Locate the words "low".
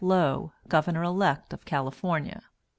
0.03-0.53